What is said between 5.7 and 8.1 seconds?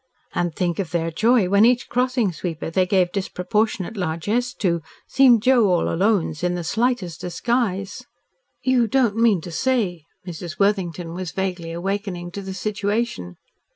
Alones in the slightest disguise."